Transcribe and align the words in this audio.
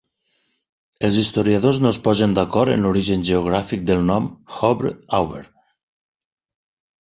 Els 1.09 1.17
historiadors 1.23 1.79
no 1.85 1.91
es 1.95 1.99
posen 2.07 2.33
d'acord 2.39 2.75
en 2.77 2.87
l'origen 2.87 3.27
geogràfic 3.29 3.85
del 3.91 4.03
nom 4.09 4.31
"Havre-Aubert". 4.57 5.55